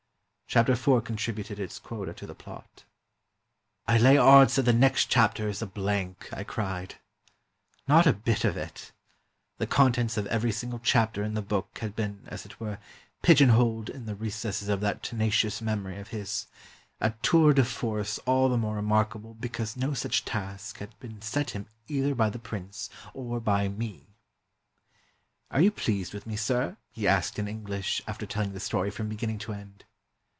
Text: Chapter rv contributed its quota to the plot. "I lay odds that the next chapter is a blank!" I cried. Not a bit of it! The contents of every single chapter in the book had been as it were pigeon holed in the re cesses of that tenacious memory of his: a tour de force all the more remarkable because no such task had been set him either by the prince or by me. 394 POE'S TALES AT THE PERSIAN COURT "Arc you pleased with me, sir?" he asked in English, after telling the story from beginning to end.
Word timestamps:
Chapter 0.53 0.73
rv 0.73 1.05
contributed 1.05 1.61
its 1.61 1.79
quota 1.79 2.13
to 2.13 2.27
the 2.27 2.35
plot. 2.35 2.83
"I 3.87 3.97
lay 3.97 4.17
odds 4.17 4.55
that 4.55 4.63
the 4.63 4.73
next 4.73 5.05
chapter 5.09 5.47
is 5.47 5.61
a 5.61 5.65
blank!" 5.65 6.27
I 6.33 6.43
cried. 6.43 6.95
Not 7.87 8.05
a 8.05 8.11
bit 8.11 8.43
of 8.43 8.57
it! 8.57 8.91
The 9.59 9.65
contents 9.67 10.17
of 10.17 10.27
every 10.27 10.51
single 10.51 10.81
chapter 10.83 11.23
in 11.23 11.35
the 11.35 11.41
book 11.41 11.77
had 11.79 11.95
been 11.95 12.23
as 12.27 12.45
it 12.45 12.59
were 12.59 12.79
pigeon 13.21 13.47
holed 13.47 13.89
in 13.89 14.05
the 14.07 14.13
re 14.13 14.29
cesses 14.29 14.67
of 14.67 14.81
that 14.81 15.01
tenacious 15.01 15.61
memory 15.61 15.97
of 15.99 16.09
his: 16.09 16.47
a 16.99 17.11
tour 17.21 17.53
de 17.53 17.63
force 17.63 18.17
all 18.25 18.49
the 18.49 18.57
more 18.57 18.75
remarkable 18.75 19.35
because 19.35 19.77
no 19.77 19.93
such 19.93 20.25
task 20.25 20.79
had 20.79 20.99
been 20.99 21.21
set 21.21 21.51
him 21.51 21.65
either 21.87 22.13
by 22.13 22.29
the 22.29 22.39
prince 22.39 22.89
or 23.13 23.39
by 23.39 23.69
me. 23.69 24.09
394 25.49 25.49
POE'S 25.49 25.49
TALES 25.49 25.49
AT 25.49 25.49
THE 25.49 25.49
PERSIAN 25.49 25.49
COURT 25.49 25.55
"Arc 25.55 25.63
you 25.63 25.71
pleased 25.71 26.13
with 26.13 26.27
me, 26.27 26.35
sir?" 26.35 26.77
he 26.91 27.07
asked 27.07 27.39
in 27.39 27.47
English, 27.47 28.01
after 28.05 28.25
telling 28.25 28.51
the 28.51 28.59
story 28.59 28.91
from 28.91 29.07
beginning 29.07 29.37
to 29.37 29.53
end. 29.53 29.85